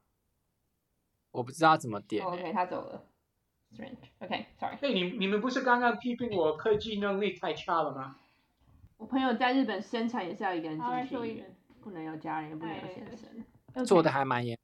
[1.30, 2.26] 我不知道怎么点、欸。
[2.26, 3.04] Oh, OK，他走了。
[3.76, 4.76] Strange，OK，Sorry。
[4.80, 8.16] 哎，你你们不是刚刚批评我科技能力太差了吗？
[8.96, 11.44] 我朋友在日本生产也是要一个人进去，
[11.82, 13.28] 不能有家人，也不能有先生。
[13.74, 13.84] Okay.
[13.84, 14.56] 做的还蛮严，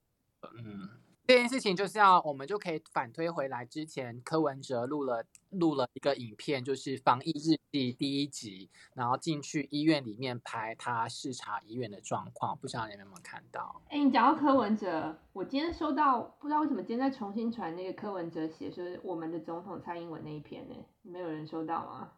[0.56, 0.88] 嗯。
[1.30, 3.64] 这件事情就是要，我们就可以反推回来。
[3.64, 13.80] 之前柯文哲录了录了一个影片，就是防疫日记第一集，然后进去医院里面拍他视察医院的状况，不知道你们有没有看到？
[13.90, 20.74] 哎，你讲到柯文哲，我今天收到，不知道为什么今天在重新传那个柯文哲写说我们的总统蔡英文那一篇呢？
[21.02, 22.10] 没有人收到吗？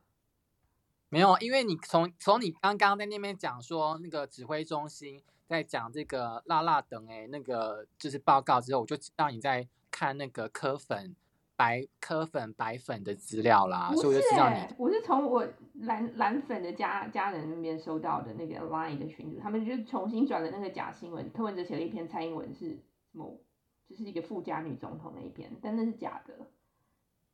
[1.11, 5.22] 没有，因为你从从你刚刚在那边讲说那个指挥中心。
[5.53, 11.15] 在讲这个辣辣等哎，那个就是报告之后，我就知道你在看那个科粉
[11.55, 14.75] 白科粉白粉的资料啦，所以我就知道你。
[14.79, 15.47] 我是从我
[15.81, 21.31] 蓝蓝粉的家家人那边收到的那个 Line 的群组，他们就重新转了那个假新闻。
[21.33, 23.38] 柯文哲写了一篇蔡英文是什么，
[23.87, 26.35] 就是一个富家女总统那一篇，但那是假的。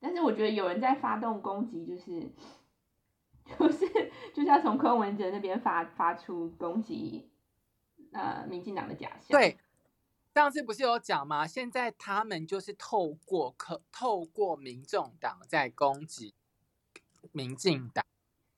[0.00, 2.20] 但是我觉得有人在发动攻击，就是
[3.58, 3.86] 就是
[4.34, 7.30] 就是要从柯文哲那边发发出攻击。
[8.12, 9.38] 呃，民进党的假象。
[9.38, 9.58] 对，
[10.34, 11.46] 上次不是有讲吗？
[11.46, 16.34] 现在他们就是透过可透过民众党在攻击
[17.32, 18.04] 民进党，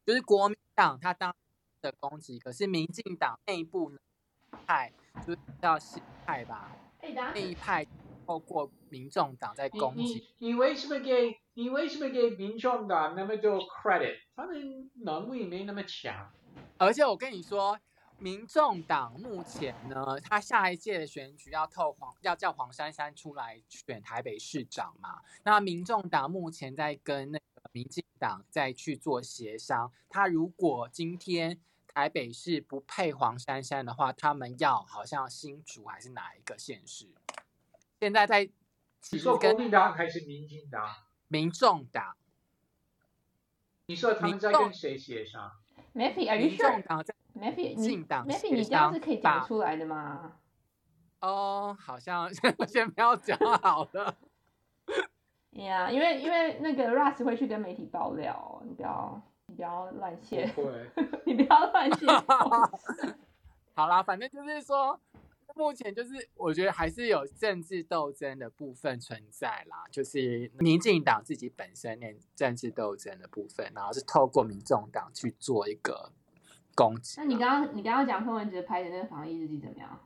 [0.06, 1.34] 就是国民党他当
[1.82, 3.92] 的攻击，可是民进党内部
[4.66, 4.92] 派
[5.26, 7.86] 就是叫新派吧，那一派
[8.26, 10.02] 透过民众党在攻击。
[10.02, 14.20] 你你，你为什么给你为什么给民众党那么多 credit？
[14.36, 16.30] 他们能力没那么强，
[16.78, 17.78] 而且我跟你说。
[18.20, 25.22] 民众党目前呢，他下一届的选举要透黄，要叫黄珊珊出来选台北市长嘛。
[25.42, 29.90] 那民众党目前在跟那个民进党在去做协商。
[30.10, 37.08] 他如果今天台北市不配黄珊珊的话，他们要好像新竹还是哪一个县市？
[37.98, 38.50] 现在在
[39.12, 40.86] 你说国民党还是民进党？
[41.28, 42.16] 民众党。
[43.86, 45.50] 你说他们在跟谁协商
[45.94, 46.56] ？Maybe，Are you
[47.40, 50.32] sure？Maybe 你 Maybe 你这样是可以讲出来的吗？
[51.20, 52.32] 哦，好像
[52.66, 54.16] 先不要讲好了。
[55.52, 60.50] 呀、yeah，因为因为那个 Russ 会去跟媒体爆料，你不要你不要乱写，
[61.26, 62.06] 你不要乱写。
[63.74, 64.98] 好啦，反正就是说，
[65.54, 76.12] 目前就是我觉得还是有政治斗争的部分存在啦，就是民进党自己本身那政治斗争的部分，然后是透过民众党去做一个。
[76.80, 77.20] 攻击。
[77.20, 80.00] 那你刚刚你刚刚讲柯文哲拍的那个防疫日记怎么样？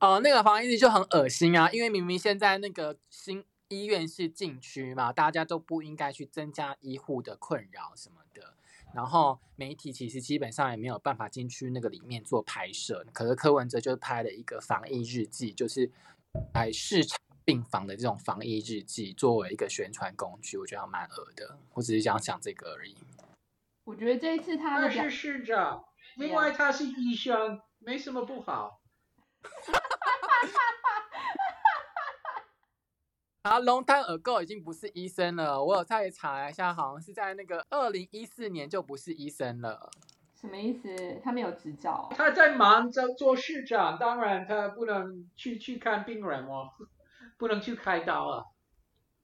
[0.00, 8.54] 哦、呃，那个防疫日记就很恶心啊，因为明明现在那个新医院是禁区嘛，大家都不应该去增加医护的困扰什么的。
[8.92, 13.06] 然后媒体其实基本上也没有办法进去那个里面做拍摄。
[13.12, 15.88] 可是柯文哲就拍了一个防疫日记，就是
[16.54, 21.56] 来市场病房的这种防疫日记作为一个宣传工具，我觉得蛮恶的。
[21.74, 22.96] 我只是想讲这个而已。
[23.84, 25.84] 我觉得这一次他的是市长，
[26.16, 28.80] 另外他是医生，没什么不好。
[33.42, 35.64] 啊，long time ago 已经不是医生了。
[35.64, 39.90] 我有再查一下，好像是在那个二零一四年就不是医生了。
[40.34, 41.20] 什么意思？
[41.24, 42.12] 他没有执照？
[42.14, 46.70] 他在忙着做市长，当然他不能去去看病人哦，
[47.38, 48.44] 不能去开刀啊。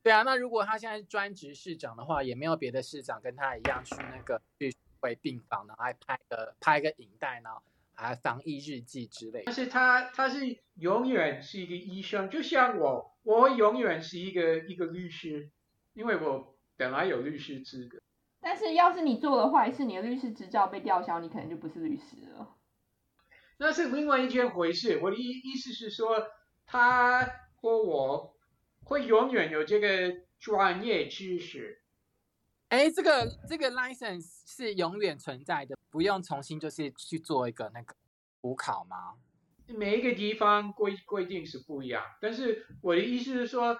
[0.02, 7.62] 对啊，那如果他现在是专职市长的话，也没有别的市长跟他一样去那个去回病房，然后还拍个拍个影带然后，
[7.94, 9.44] 还防疫日记之类的。
[9.46, 13.12] 但是他他是永远是一个医生，就像我。
[13.26, 15.50] 我永远是一个一个律师，
[15.94, 17.98] 因为我本来有律师资格。
[18.40, 22.54] 但是要是你做了坏事，你的律师执照被吊销，你可能就不是律师了。
[23.56, 25.00] 那是另外一件回事。
[25.02, 26.24] 我的意意思是说，
[26.66, 28.36] 他或我
[28.84, 31.82] 会永远有这个专业知识。
[32.76, 37.94] 哎，这个这个 license 是永远存在的，不用重新就是去做一个那个
[38.42, 39.14] 补考吗？
[39.66, 43.78] 每一个地方规规定是不一样，但是我的意思是说，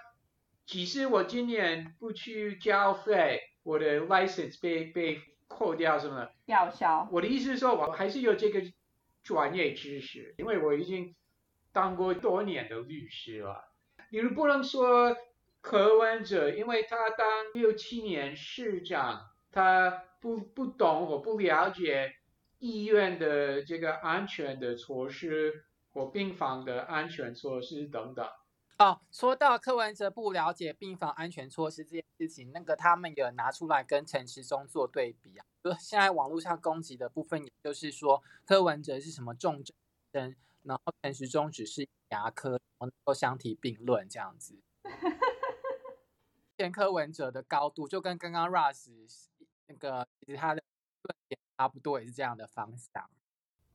[0.65, 7.07] 即使我今年不去交费，我的 license 被被扣掉什么的，吊销。
[7.13, 8.63] 我的意思是说，我还是有这个
[9.23, 11.15] 专业知识，因为我已经
[11.71, 13.75] 当过多年的律师了。
[14.09, 15.15] 你不能说
[15.69, 22.15] 柯文哲，因为他当六七年市长，他不不懂或不了解
[22.61, 25.65] 医院的这个安全的措施。
[25.97, 28.29] 或病房的安全措施等等。
[28.77, 35.47] 哦，说到柯文哲不了解病房安全措施这件事情，那个他们有拿出来跟陈时中做对比啊。
[35.65, 39.65] 就现在网络上攻击的部分，也就是说柯文哲是什么重
[40.13, 44.61] 症，然后陈时中只是牙科，能够相提并论这样子。
[46.57, 48.89] 前柯文哲的高度就跟刚刚 Russ
[49.67, 50.63] 那个其实他的
[51.03, 53.09] 论点差不多，也是这样的方向。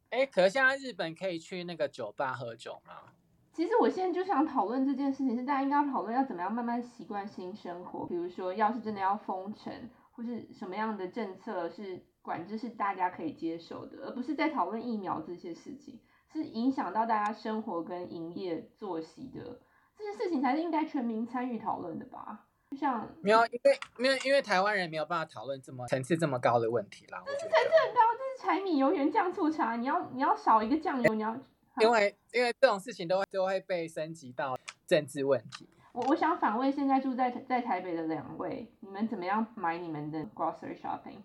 [0.10, 3.14] 哎，可是现在日本可以去那个酒吧喝酒吗？
[3.54, 8.06] 其实我现在就想讨论这件事情，是大家应该要讨论要怎么样慢慢习惯新生活。
[8.08, 16.00] 比如说，要是真的要封城，或是什么样的政策是管制是大家可以接受的，而不是在讨论疫苗这些事情，
[16.32, 19.62] 是影响到大家生活跟营业作息的
[19.98, 22.48] 这些事情，才是应该全民参与讨论的吧？
[22.72, 27.22] 就像没有，因为没有，因为台湾人没有办法讨论这么层次这么高的问题啦。
[27.26, 31.38] 这是层次很高，这是柴米油盐酱醋茶，你要你要少一个酱油，你要
[31.82, 34.58] 因为因为这种事情都会都会被升级到
[34.88, 35.68] 政治问题。
[35.92, 41.18] 我我想反问现在住在在台北的两位，你们怎么样买你们的 grocery shopping？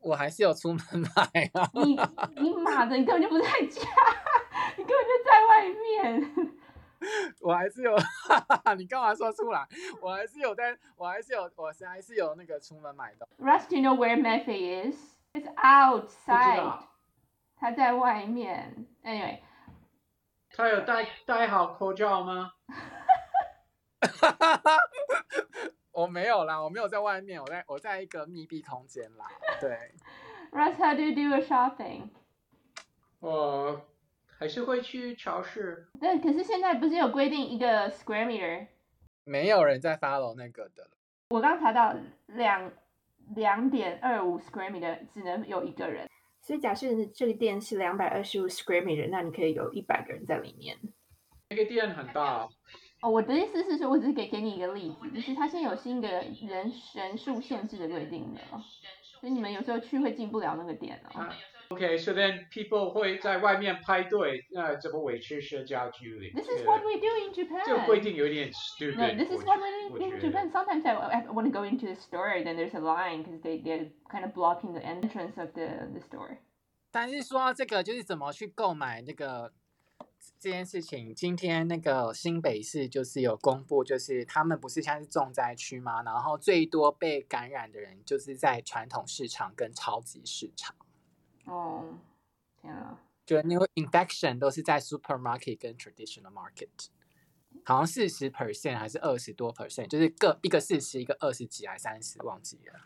[0.00, 0.80] 我还是有出门
[1.14, 1.70] 买啊。
[1.74, 1.96] 你
[2.42, 3.80] 你妈的，你根本就不在家，
[4.76, 6.56] 你根本就在外面。
[7.40, 9.66] 我还是有，哈哈，你干嘛说出来？
[10.00, 13.26] 我还是有在，我还是有，我还是有那个出门买的。
[13.38, 14.96] Russ, you know where Murphy is?
[15.32, 16.82] It's outside.
[17.56, 18.86] 他在外面。
[19.02, 19.40] Anyway，
[20.52, 22.52] 他有戴戴好口罩吗？
[24.00, 24.76] 哈哈哈，
[25.92, 29.26] 我没有啦，我没有在外面，我在我在一个密闭空间啦。
[29.60, 29.92] 对。
[30.52, 32.10] Russ, how do you do a shopping?
[33.20, 33.86] 我。
[34.40, 35.86] 还是会去超市。
[36.00, 38.66] 对，可是现在不是有规定一个 square meter？
[39.24, 40.88] 没有人在 follow 那个的。
[41.28, 41.94] 我刚查到
[42.28, 42.72] 两
[43.36, 46.08] 两点二五 square meter 只能有一个人。
[46.40, 50.74] 所以假设这个店是两百二十五 square meter，那你可以有一百个人在里面。
[51.50, 52.48] 那个店很大。
[53.02, 58.40] 哦，我的意思是说，我只是给给你一个例子，就是它现在有新的人人数限制的规定的，
[59.20, 61.20] 所以你们有时候去会进不了那个店哦。
[61.20, 61.36] 啊
[61.72, 67.64] Okay, so then people 会在外面排队，那怎么维持社交距离？This is what we do in Japan.
[67.64, 68.96] 这个规定有点 stupid.
[68.96, 70.50] No, this is what we do in Japan.
[70.50, 73.62] Sometimes I, I want to go into the store, then there's a line because they
[73.62, 76.38] they're kind of blocking the entrance of the the store.
[76.90, 79.52] 但是说到这个，就是怎么去购买那个
[80.40, 81.14] 这件事情。
[81.14, 86.02] 今天那个新北市就是有公布，就是他们不是现在是重灾区吗？
[86.02, 90.74] 然后最多被感染的人就是在传统市场跟超级市场。
[91.50, 91.84] 哦，
[92.60, 92.98] 天啊！
[93.26, 96.88] 就 new infection 都是在 supermarket 跟 traditional market，
[97.64, 102.80] 好像四十 percent 还是二十多 percent，就是各一个四十，一个二十几还是三十，忘记了。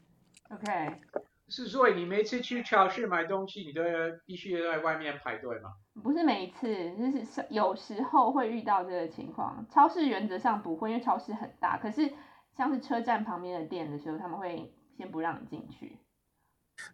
[0.51, 1.01] OK，
[1.49, 3.91] 是所以你每次去超市买东西，你都要
[4.27, 5.75] 必须在外面排队吗？
[6.03, 9.67] 不是每一次，就是有时候会遇到这个情况。
[9.71, 11.79] 超市原则上不会，因为超市很大。
[11.79, 12.13] 可是
[12.57, 15.99] 像是车站旁边的店的时候，他们会先不让你进去。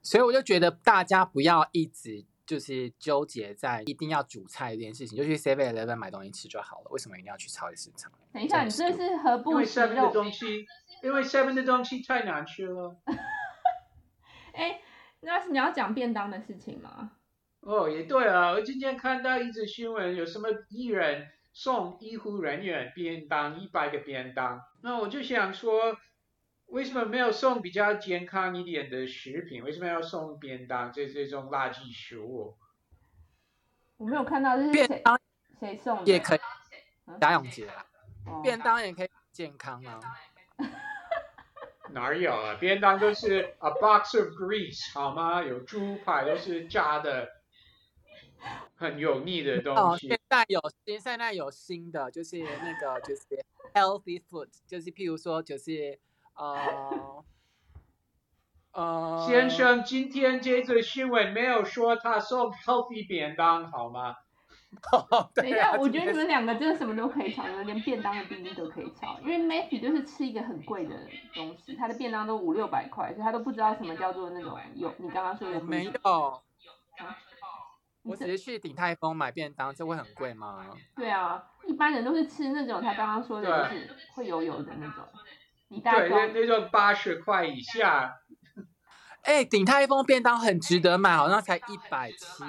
[0.03, 6.87] 所以我就觉得大家不要一直就是纠结在一定要煮菜这件事情，就去 Seven Eleven 买东西吃就好了。
[6.91, 8.11] 为什么一定要去超级市场？
[8.33, 9.89] 等一下，你这是何不食肉？
[9.89, 10.66] 因为 Seven 的东西，
[11.03, 12.97] 因为 Seven 的东西太难吃了。
[14.53, 14.81] 哎，
[15.20, 17.12] 那是你要讲便当的事情吗？
[17.61, 25.97] 哦，也对啊，我今天看到一则新闻，有什么艺人送医护人员便当，一百个便当，那我就想说，
[26.71, 29.62] 为什么没有送比较健康一点的食品？
[29.64, 30.93] 为什么要送便当？
[30.93, 32.57] 这这种垃圾食物？
[33.97, 35.21] 我没有看到，这是便当
[35.59, 36.05] 谁送的？
[36.05, 36.41] 也可以，
[37.21, 37.87] 贾永杰啊，
[38.27, 40.01] 哦便当也可以健康啊。
[41.91, 42.55] 哪有啊？
[42.55, 45.43] 便当都是 a box of grease 好吗？
[45.43, 47.29] 有猪排都是炸的，
[48.77, 49.81] 很油腻的东西。
[49.81, 53.45] 哦、现在有新，现在有新的，就是那个就是
[53.75, 55.99] healthy food，就是譬如说就是
[56.41, 57.24] 呃
[58.72, 59.26] 呃。
[59.28, 64.16] 先生，今天这则新闻没有说他送 healthy 便当好吗？
[65.34, 69.18] 等一下，我觉得你们两个真的什么都可以吵，你们连便当的定义都可以吵。
[69.20, 70.95] 因为 Matthew 就是吃一个很贵的
[71.34, 75.59] 东西，他的便当都五六百块，所以他都不知道什么叫做那种有你刚刚说的。
[75.59, 76.41] 我没有，啊、
[78.05, 80.64] 我只是去鼎泰丰买便当，这会很贵吗？
[80.95, 85.05] 对啊，一般人都是吃那种他刚刚说的，就是会油油的那种。
[85.71, 88.16] 你大对，那那就八十块以下。
[89.23, 92.45] 哎，鼎泰丰便当很值得买，好像才一百七。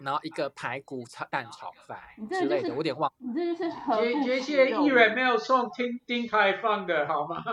[0.00, 3.12] 然后一个排骨炒蛋炒饭之类的，我有点忘。
[3.18, 7.44] 你这就是这这些艺人没有送鼎鼎泰丰的好吗？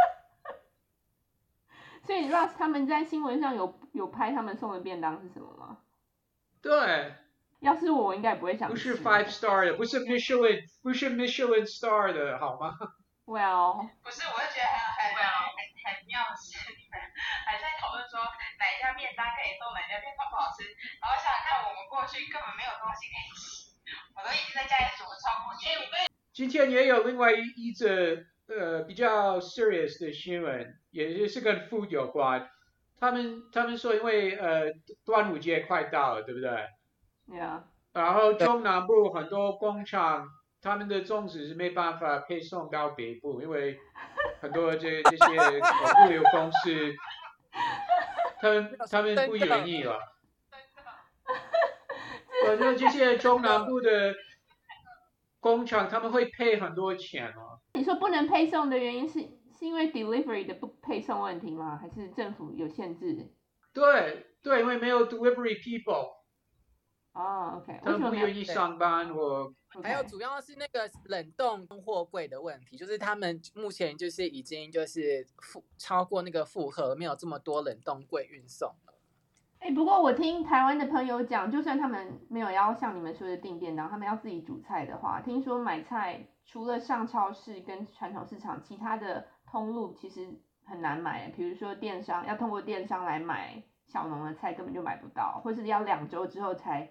[2.06, 5.80] 所以 Ross 他们在新闻上有有拍他们送的便当是什么吗？
[6.62, 7.14] 对。
[7.60, 8.70] 要是我，我应该不会想。
[8.70, 12.72] 不是 five star 的，不是 Michelin，不是 Michelin star 的好吗
[13.28, 13.84] ？Well。
[14.00, 16.24] 不是，我就觉得很很很很妙
[17.44, 20.64] 还在讨论说哪一家便当可以做，哪一家便当不好吃。
[20.96, 23.76] 然后想想看，我们过去根本没有东西可以吃，
[24.16, 26.08] 我都已经在家里煮了超过七五倍。
[26.32, 32.48] 今天也有另外一一则呃比较 serious 的新闻，也是跟 food 有关。
[32.98, 34.72] 他们他们说，因为呃
[35.04, 36.50] 端午节快到了，对不对
[37.28, 37.62] ？Yeah。
[37.92, 40.28] 然后中南部很多工厂，
[40.60, 43.78] 他们的粽子是没办法配送到北部，因为
[44.40, 45.24] 很多这这些
[46.04, 46.94] 物流公司，
[48.42, 49.98] 他们他们不愿意了。
[52.44, 54.14] 反正这些中南部的
[55.38, 57.60] 工厂，他们会配很多钱哦。
[57.74, 59.20] 你说不能配送的原因是
[59.56, 61.78] 是因为 delivery 的不配送问题吗？
[61.80, 63.32] 还是政府有限制？
[63.72, 66.16] 对对，因为没有 delivery people。
[67.12, 67.80] 哦、oh,，OK。
[67.84, 69.52] 他们不愿意上班，我。
[69.82, 78.74] 还有主要是那个冷冻货柜的问题，就是他们目前就是已经就是负超过那个负荷，没有这么多冷冻柜运送。
[79.60, 90.28] 哎、欸，不过我听台湾的朋友讲，就算他们没有要像你们说的订便当，他们要自己煮菜的话，听说买菜除了上超市跟传统市场，其他的通路其实
[90.64, 91.28] 很难买。
[91.30, 96.88] 比如说电商要通过电商来买小农的菜，根本就买不到，或是要两周之后才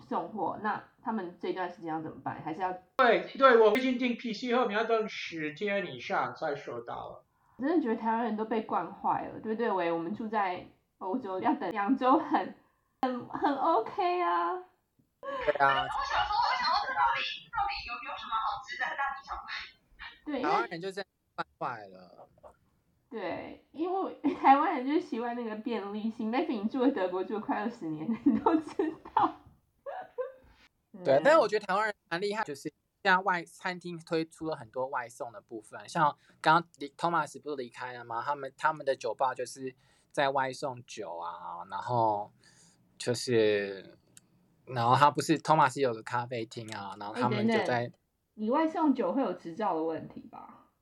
[0.00, 0.58] 送货。
[0.62, 2.40] 那他们这段时间要怎么办？
[2.44, 2.72] 还是要？
[2.96, 7.24] 对对，我最近订 PC 后，你要等十天以上才收到了。
[7.56, 9.70] 我真的觉得台湾人都被惯坏了，对不对？
[9.70, 10.66] 喂，我们住在。
[10.98, 12.56] 欧洲要等两周很
[13.02, 14.50] 很很 OK 啊。
[15.20, 15.86] 对啊。
[15.86, 19.30] 我想说，我想说，到底到底有有什么好吃的大惊小
[20.26, 21.04] 对，台湾人就是
[21.36, 22.28] 惯坏了。
[23.08, 26.32] 对，因为台湾人就是喜欢那个便利性。
[26.32, 29.36] Maybe 你住在德国住了快二十年，你都知道。
[31.04, 32.72] 对，但是我觉得台湾人蛮厉害，就是现
[33.02, 38.22] 在外餐厅推出了很多外送的部分，像刚刚离 Thomas 不是离开了吗？
[38.24, 39.74] 他们他们的酒吧就是。
[40.10, 42.32] 在外送酒啊，然后
[42.96, 43.98] 就是，
[44.64, 47.80] 然后他不是 Thomas 有个咖啡厅啊，然后他们就在。
[47.82, 47.92] 欸、
[48.34, 50.72] 你外送酒会有执照的问题吧？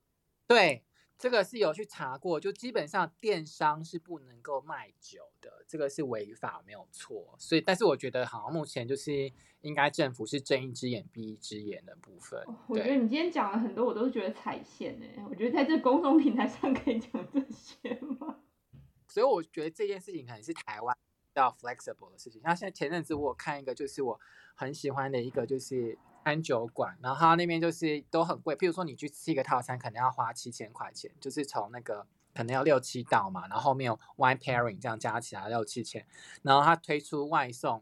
[0.46, 0.85] 对，
[1.18, 7.34] 这个是有去查过，就基本上电商是不能够卖酒的，这个是违法，没有错。
[7.38, 12.44] 所以，但是我觉得好像目前就是应该政府是睁一只眼闭一只眼的部分。
[12.68, 18.40] 我觉得你今天讲了很多，我都觉得踩线哎，我觉得在这公众平台上可以讲这些吗？
[19.08, 22.42] 所以我觉得这件事情可能是台湾比较 flexible 的事情。
[22.42, 24.20] 像现在前阵子我看一个，就是我
[24.54, 25.96] 很喜欢的一个，就是
[26.26, 28.56] 餐酒馆，然后他那边就是都很贵。
[28.56, 32.04] 譬如说你去吃一个套餐，可能要花七千块钱，就是从那个
[32.34, 36.04] 可能要六七道嘛，然后后面有 wine pairing 这样加起来六七千，
[36.42, 37.80] 然后他推出外送，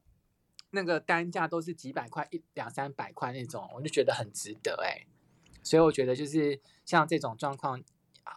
[0.72, 5.06] 那个单价都是几百块，一两三百块那种，我就觉得很值得哎、
[5.62, 7.82] 所以我觉得就是像这种状况。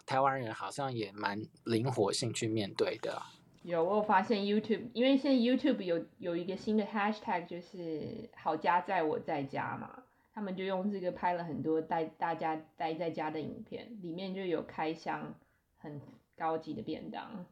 [0.06, 3.22] 台湾人好像也蛮灵活性去面对的，
[3.68, 10.04] 有，我有发现 YouTube，因为现在 YouTube 有有一个新的 Hashtag，就是好家在我在家嘛，
[10.34, 15.36] 他们就用这个拍了很多带大家待在家的影片，里面就有开箱
[15.76, 16.00] 很
[16.38, 17.46] 高级的便当。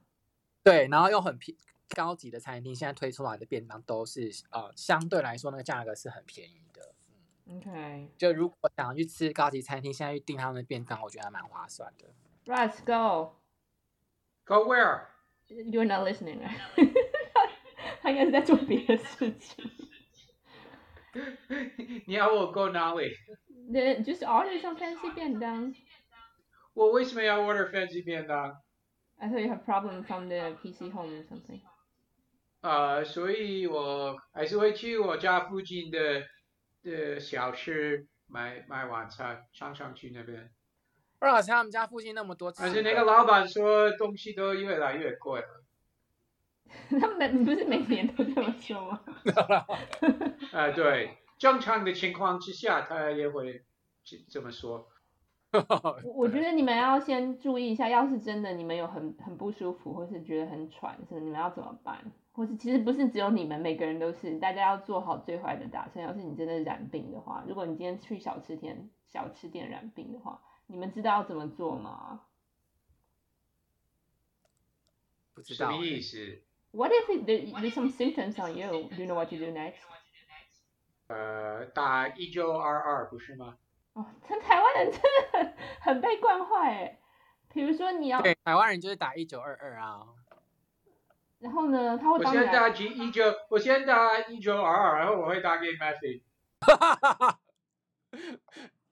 [0.63, 1.57] 对，然后又很便
[1.89, 6.93] 高级的餐厅，现在推出来的便当都是呃相对来说那个价格是很便宜的。
[7.47, 12.07] 嗯、OK，就如果想要去吃高级餐厅，现在去订他们的便当，我觉得还蛮划算的。
[12.45, 13.33] Let's go.
[14.45, 15.07] Go where?
[15.48, 16.40] You're not listening.
[18.02, 19.70] 他应该是在做别的事情。
[22.06, 23.10] 你要我 go 哪里？
[23.72, 25.74] The, just order some fancy 便当。
[26.74, 28.56] 我为什么要 order fancy 便当？
[29.18, 31.60] I thought you have problem from the PC home or something.
[32.60, 36.22] 啊、uh,，所以我还是会去我家附近的
[36.82, 40.50] 的小吃买买晚餐，常常去那边。
[41.19, 45.63] 二老师他们家附近那么多，但是那个老板说东西都越来越贵了。
[46.99, 49.01] 他们不是每年都这么说吗？
[50.51, 53.63] 啊，对，正常的情况之下，他也会
[54.29, 54.89] 这么说。
[56.13, 61.97] 我觉得你们要先注意一下，要是真的你们有很很不舒服，或是觉得很喘，是你们要怎么办？
[62.33, 66.05] 或是其实不是只有你们，每个人都是，大家要做好最坏的打算。
[66.05, 70.41] 要是你真的染病的话，如果你今天去小吃店小吃店染病的话。
[70.67, 72.21] 你们知道要怎么做吗？
[75.33, 75.69] 不知道。
[75.69, 76.41] 什么意思
[76.71, 78.89] ？What if there there's some symptoms on you?
[78.89, 79.75] Do you know what you do next?
[81.07, 83.57] 呃，打一九二二不是吗？
[83.93, 86.99] 哦，这台湾人真的很很被惯坏哎。
[87.53, 90.07] 比如说你要对台湾人就是打一九二二啊。
[91.39, 92.17] 然后呢，他会。
[92.17, 96.23] 我先打一九，我先打一九二二，然后我会打给 Matthew。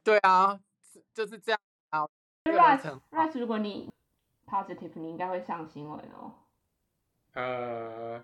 [0.03, 0.59] 对啊。
[1.13, 1.61] 就是这样
[2.43, 2.77] 啊。
[2.77, 3.91] Russ，Russ，如果你
[4.45, 6.33] positive，你应该会上新闻哦。
[7.33, 8.19] 呃、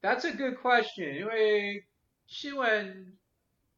[0.00, 1.86] uh,，That's a good question，因为
[2.26, 3.16] 新闻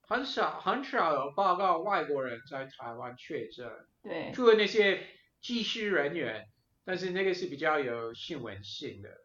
[0.00, 3.70] 很少很少有报告外国人在台湾确诊。
[4.02, 4.32] 对。
[4.34, 5.00] 除了那些
[5.40, 6.48] 技师人员，
[6.84, 9.20] 但是那个是比较有新闻性的。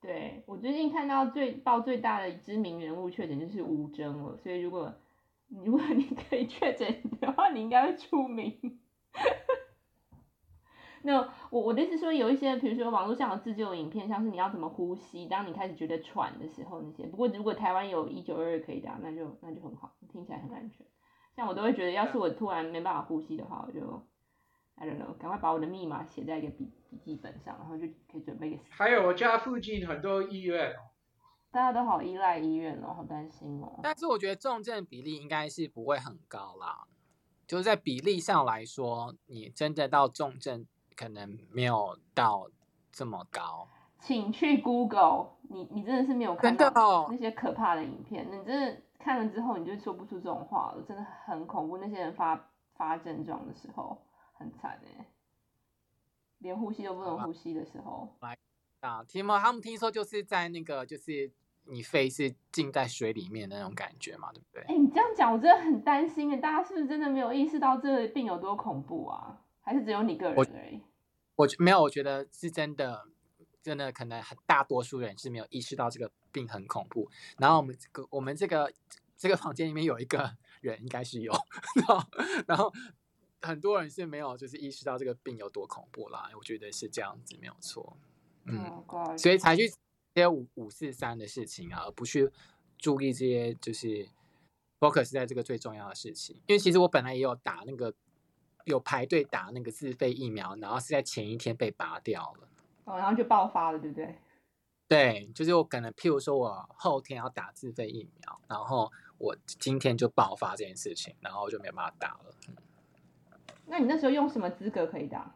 [0.00, 4.94] 对，我最近看到最报最大的知名人物确诊就是吴峥了，所以如果。
[5.64, 8.80] 如果你可以确诊的话，你应该会出名。
[11.06, 17.06] 那我我的意思说，有一些，比如说网络上有自救影片，像是你要怎么呼吸，当你开始觉得喘的时候那些。
[17.06, 20.86] 不过如果台湾有一九二二可以打，那就那就很好，听起来很安全。
[21.36, 23.80] 像我都会觉得，要是我突然没办法呼吸的话，我就
[24.76, 28.58] I don't know，赶快把我的密码写在一个笔笔记本上，然后就可以准备个。
[28.70, 30.74] 还有我家附近很多医院。
[31.50, 33.78] 大家都好依赖医院哦，好担心哦。
[33.82, 36.88] 但是我觉得重症比例应该是不会很高啦，
[37.46, 40.66] 就是在比例上来说，你真的到重症
[40.96, 42.48] 可能没有到
[42.92, 43.68] 这么高。
[44.00, 51.78] 请去 Google，你你真的是没有看到那些可怕的影片，你真的看了之后你就说不出这种话了，真的很恐怖。
[51.78, 54.02] 那些人发发症状的时候
[54.34, 55.06] 很惨哎，
[56.38, 58.14] 连呼吸都不能呼吸的时候。
[58.20, 58.36] 来
[58.80, 59.40] 啊，听吗？
[59.40, 61.32] 他们听说就是在那个就是。
[61.66, 64.60] 你肺是浸在水里面的那种感觉嘛，对不对？
[64.64, 69.40] 哎、欸，你这样讲，我真的很担心哎，大家是不是真的没有意识到这个病有多恐怖啊？
[69.64, 70.80] 还是只有你个人而已？
[71.36, 73.08] 我，我没有，我觉得是真的，
[73.62, 77.10] 真的可能很大多数人是没有意识到这个病很恐怖。
[77.38, 78.72] 然后我们这个我们这个
[79.16, 81.32] 这个房间里面有一个人应该是有，
[81.76, 82.06] 然后
[82.46, 82.72] 然后
[83.42, 86.30] 很多人是没有就是意识到这个病有多恐怖啦。
[86.36, 87.96] 我觉得是这样子，没有错。
[88.44, 89.72] 嗯，oh, 所以才去。
[90.16, 92.30] 这些五五四三的事情啊，而不去
[92.78, 94.08] 注意这些，就是
[94.78, 96.36] focus 在这个最重要的事情。
[96.46, 97.92] 因为其实我本来也有打那个，
[98.64, 102.48] 有排队打那个自费疫苗，然后是在前一天被拔掉了。
[102.84, 104.14] 哦，然后就爆发了，对不对？
[104.86, 112.34] 对，就是我可能，譬如说我后天要打自费疫苗，然后我今天就爆发这件事情，然后就没办法打了。
[113.66, 115.34] 那你那时候用什么资格可以打？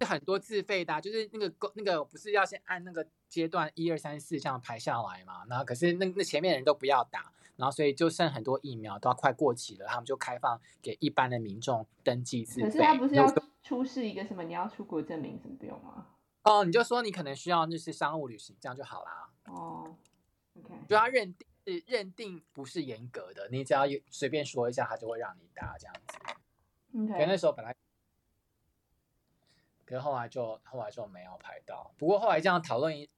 [0.00, 5.44] 很多自费的、啊，就是那个那个不是要先按那个阶段一二三四这样排下来嘛？
[5.48, 7.30] 然后可是那那前面的人都不要打，
[7.62, 12.66] 然后所以就剩很多疫苗都要快过期了，他们就开放给一般的民众登记自费。
[12.66, 13.32] 可是他不是要
[13.62, 16.08] 出示一个什么你要出国证明什么不用吗？
[16.42, 19.30] 哦，你就说你可能需要那是商务旅行这样就好啦。
[19.44, 19.96] 哦
[20.58, 26.18] ，OK，就他认定是认定不是严格的，你只要随便说一下，他就会让你打这样子。
[26.98, 27.72] OK，可那时候本来。
[29.84, 33.08] 可是后来就后来就没有排到，不过后来这样讨论一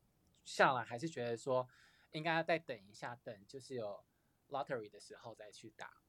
[0.45, 1.67] 下来，还是觉得说
[2.11, 4.03] 应该要再等一下，等就是有
[4.49, 6.04] lottery 的时候再去打。